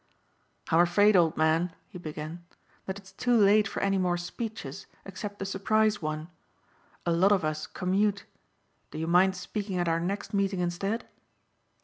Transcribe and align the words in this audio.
"I'm 0.69 0.79
afraid, 0.79 1.15
old 1.15 1.37
man," 1.37 1.75
he 1.87 1.99
began, 1.99 2.43
"that 2.87 2.97
it's 2.97 3.11
too 3.11 3.37
late 3.37 3.67
for 3.67 3.83
any 3.83 3.99
more 3.99 4.17
speeches 4.17 4.87
except 5.05 5.37
the 5.37 5.45
surprise 5.45 6.01
one. 6.01 6.27
A 7.05 7.11
lot 7.11 7.31
of 7.31 7.45
us 7.45 7.67
commute. 7.67 8.25
Do 8.89 8.97
you 8.97 9.05
mind 9.05 9.35
speaking 9.35 9.77
at 9.77 9.87
our 9.87 9.99
next 9.99 10.33
meeting 10.33 10.59
instead?" 10.59 11.07